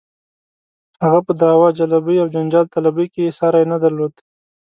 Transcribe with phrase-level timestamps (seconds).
[1.03, 4.13] هغه په دعوه جلبۍ او جنجال طلبۍ کې یې ساری نه درلود.